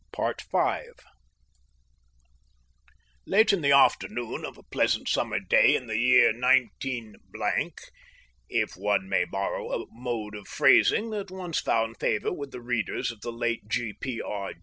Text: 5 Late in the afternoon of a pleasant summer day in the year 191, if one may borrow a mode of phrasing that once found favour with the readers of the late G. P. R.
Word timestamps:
5 0.15 0.35
Late 3.27 3.53
in 3.53 3.61
the 3.61 3.71
afternoon 3.71 4.43
of 4.45 4.57
a 4.57 4.63
pleasant 4.63 5.07
summer 5.07 5.37
day 5.39 5.75
in 5.75 5.85
the 5.85 5.99
year 5.99 6.33
191, 6.33 7.69
if 8.49 8.71
one 8.75 9.07
may 9.07 9.25
borrow 9.25 9.79
a 9.79 9.85
mode 9.91 10.33
of 10.33 10.47
phrasing 10.47 11.11
that 11.11 11.29
once 11.29 11.59
found 11.59 11.97
favour 11.99 12.33
with 12.33 12.49
the 12.49 12.61
readers 12.63 13.11
of 13.11 13.21
the 13.21 13.31
late 13.31 13.67
G. 13.67 13.93
P. 13.93 14.19
R. 14.19 14.53